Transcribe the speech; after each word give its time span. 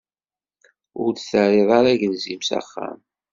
Ur 1.01 1.11
d-terriḍ 1.13 1.69
ara 1.77 1.89
agelzim 1.93 2.41
s 2.43 2.49
axxam. 2.59 2.99